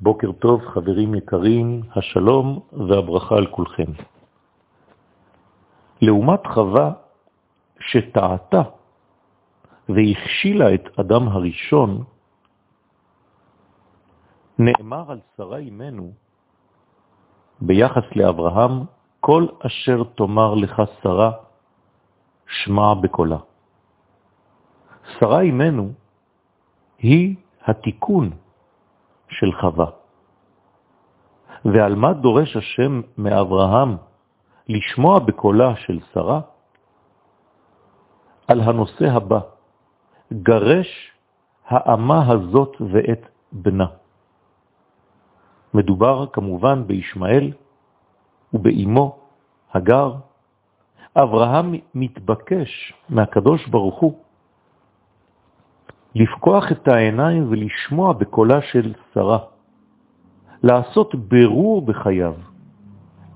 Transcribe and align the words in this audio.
בוקר 0.00 0.32
טוב, 0.32 0.60
חברים 0.66 1.14
יקרים, 1.14 1.82
השלום 1.96 2.60
והברכה 2.72 3.36
על 3.36 3.46
כולכם. 3.46 3.90
לעומת 6.00 6.46
חווה 6.46 6.92
שטעתה 7.80 8.62
והכשילה 9.88 10.74
את 10.74 10.98
אדם 11.00 11.28
הראשון, 11.28 12.04
נאמר 14.58 15.10
על 15.10 15.20
שרה 15.36 15.58
אימנו 15.58 16.12
ביחס 17.60 18.04
לאברהם, 18.16 18.72
כל 19.20 19.46
אשר 19.66 20.02
תאמר 20.14 20.54
לך 20.54 20.82
שרה, 21.02 21.32
שמע 22.46 22.94
בקולה. 22.94 23.38
שרה 25.18 25.40
אימנו 25.40 25.92
היא 26.98 27.36
התיקון 27.66 28.30
של 29.30 29.52
חווה. 29.60 29.86
ועל 31.64 31.94
מה 31.94 32.12
דורש 32.12 32.56
השם 32.56 33.00
מאברהם 33.18 33.96
לשמוע 34.68 35.18
בקולה 35.18 35.76
של 35.76 35.98
שרה? 36.12 36.40
על 38.48 38.60
הנושא 38.60 39.04
הבא, 39.04 39.40
גרש 40.32 41.12
האמה 41.66 42.32
הזאת 42.32 42.76
ואת 42.92 43.22
בנה. 43.52 43.86
מדובר 45.74 46.26
כמובן 46.32 46.86
בישמעאל 46.86 47.52
ובאמו 48.52 49.18
הגר. 49.74 50.14
אברהם 51.16 51.74
מתבקש 51.94 52.92
מהקדוש 53.08 53.68
ברוך 53.68 54.00
הוא 54.00 54.18
לפקוח 56.14 56.72
את 56.72 56.88
העיניים 56.88 57.46
ולשמוע 57.50 58.12
בקולה 58.12 58.62
של 58.62 58.94
שרה, 59.14 59.38
לעשות 60.62 61.14
ברור 61.14 61.86
בחייו. 61.86 62.34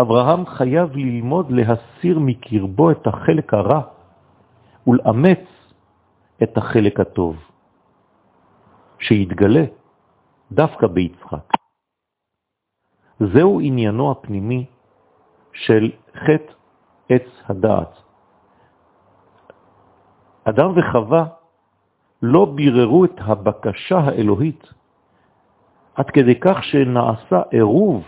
אברהם 0.00 0.46
חייב 0.46 0.96
ללמוד 0.96 1.50
להסיר 1.50 2.18
מקרבו 2.18 2.90
את 2.90 3.06
החלק 3.06 3.54
הרע 3.54 3.80
ולאמץ 4.86 5.44
את 6.42 6.56
החלק 6.56 7.00
הטוב, 7.00 7.36
שיתגלה 8.98 9.64
דווקא 10.52 10.86
ביצחק. 10.86 11.46
זהו 13.20 13.60
עניינו 13.60 14.10
הפנימי 14.10 14.66
של 15.52 15.92
חטא 16.14 16.52
עץ 17.08 17.28
הדעת. 17.48 17.92
אדם 20.44 20.70
וחווה 20.76 21.39
לא 22.22 22.44
ביררו 22.44 23.04
את 23.04 23.16
הבקשה 23.18 23.98
האלוהית, 23.98 24.66
עד 25.94 26.10
כדי 26.10 26.40
כך 26.40 26.64
שנעשה 26.64 27.42
עירוב, 27.50 28.04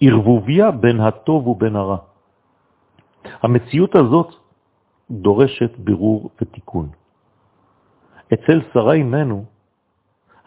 ערבוביה 0.00 0.70
בין 0.70 1.00
הטוב 1.00 1.46
ובין 1.46 1.76
הרע. 1.76 1.96
המציאות 3.42 3.94
הזאת 3.94 4.34
דורשת 5.10 5.78
בירור 5.78 6.30
ותיקון. 6.40 6.88
אצל 8.32 8.60
שרה 8.72 8.92
אימנו, 8.92 9.44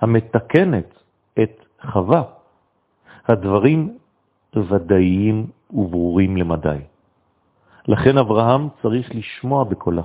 המתקנת 0.02 0.90
את 1.44 1.66
חווה, 1.92 2.24
הדברים 3.28 3.98
ודאיים 4.56 5.48
וברורים 5.72 6.38
למדי. 6.38 6.80
לכן 7.88 8.18
אברהם 8.18 8.68
צריך 8.82 9.16
לשמוע 9.16 9.64
בקולה. 9.64 10.04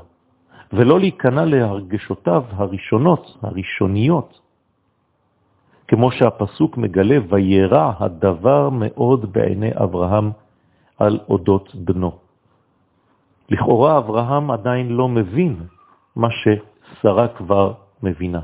ולא 0.72 1.00
להיכנע 1.00 1.44
להרגשותיו 1.44 2.44
הראשונות, 2.50 3.38
הראשוניות, 3.42 4.40
כמו 5.88 6.12
שהפסוק 6.12 6.76
מגלה, 6.76 7.16
וירע 7.28 7.92
הדבר 7.98 8.68
מאוד 8.70 9.32
בעיני 9.32 9.70
אברהם 9.82 10.30
על 10.98 11.20
אודות 11.28 11.74
בנו. 11.74 12.12
לכאורה 13.48 13.98
אברהם 13.98 14.50
עדיין 14.50 14.88
לא 14.88 15.08
מבין 15.08 15.56
מה 16.16 16.28
ששרה 16.30 17.28
כבר 17.28 17.72
מבינה. 18.02 18.40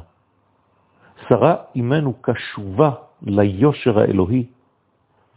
שרה 1.28 1.54
אימנו 1.74 2.12
קשובה 2.20 2.90
ליושר 3.22 3.98
האלוהי, 3.98 4.46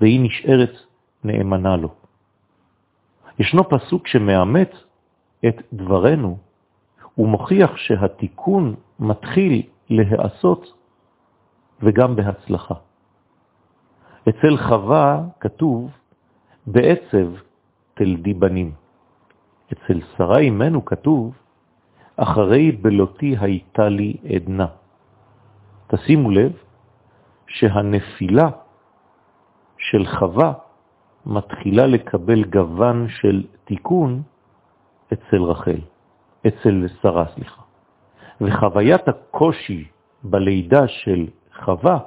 והיא 0.02 0.20
נשארת 0.24 0.74
נאמנה 1.24 1.76
לו. 1.78 1.90
ישנו 3.40 3.70
פסוק 3.70 4.08
שמאמת 4.08 4.72
את 5.48 5.62
דברנו 5.74 6.38
הוא 7.18 7.28
מוכיח 7.28 7.78
שהתיקון 7.78 8.76
מתחיל 9.00 9.62
להיעשות 9.90 10.74
וגם 11.82 12.16
בהצלחה. 12.16 12.76
אצל 14.30 14.58
חווה 14.58 15.22
כתוב, 15.40 15.92
בעצב 16.68 17.28
תלדי 17.94 18.34
בנים. 18.34 18.72
אצל 19.74 20.00
שרה 20.18 20.38
אימנו 20.38 20.86
כתוב, 20.86 21.34
אחרי 22.18 22.72
בלותי 22.72 23.36
הייתה 23.40 23.90
לי 23.90 24.18
עדנה. 24.36 24.68
תשימו 25.88 26.32
לב 26.32 26.52
שהנפילה 27.48 28.50
של 29.78 30.06
חווה 30.06 30.54
מתחילה 31.26 31.88
לקבל 31.88 32.44
גוון 32.44 33.08
של 33.10 33.44
תיקון 33.66 34.22
אצל 35.14 35.42
רחל. 35.42 35.82
אצל 36.48 36.88
שרה, 37.02 37.26
סליחה. 37.36 37.62
וחוויית 38.42 39.08
הקושי 39.08 39.88
בלידה 40.24 40.88
של 40.88 41.28
חווה 41.64 42.00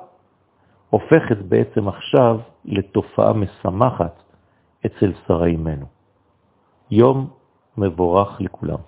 הופכת 0.91 1.37
בעצם 1.49 1.89
עכשיו 1.89 2.41
לתופעה 2.65 3.33
משמחת 3.33 4.23
אצל 4.87 5.12
שרה 5.27 5.47
אימנו. 5.47 5.87
יום 6.91 7.31
מבורך 7.78 8.41
לכולם. 8.41 8.78